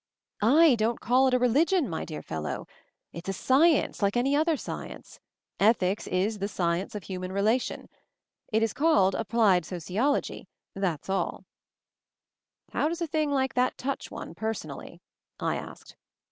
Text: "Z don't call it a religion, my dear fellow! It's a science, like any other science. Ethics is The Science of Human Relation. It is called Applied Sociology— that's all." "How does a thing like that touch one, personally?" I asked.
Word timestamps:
"Z 0.43 0.77
don't 0.77 0.99
call 0.99 1.27
it 1.27 1.33
a 1.35 1.37
religion, 1.37 1.87
my 1.87 2.05
dear 2.05 2.23
fellow! 2.23 2.65
It's 3.13 3.29
a 3.29 3.33
science, 3.33 4.01
like 4.01 4.17
any 4.17 4.35
other 4.35 4.57
science. 4.57 5.19
Ethics 5.59 6.07
is 6.07 6.39
The 6.39 6.47
Science 6.47 6.95
of 6.95 7.03
Human 7.03 7.31
Relation. 7.31 7.87
It 8.51 8.63
is 8.63 8.73
called 8.73 9.13
Applied 9.13 9.63
Sociology— 9.63 10.47
that's 10.83 11.07
all." 11.07 11.45
"How 12.73 12.87
does 12.89 13.03
a 13.03 13.05
thing 13.05 13.29
like 13.29 13.53
that 13.53 13.77
touch 13.77 14.09
one, 14.09 14.33
personally?" 14.33 15.03
I 15.39 15.55
asked. 15.57 15.95